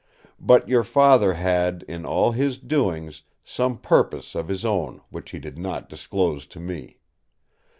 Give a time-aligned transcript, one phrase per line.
[0.39, 5.37] But your Father had, in all his doings, some purpose of his own which he
[5.37, 6.97] did not disclose to me.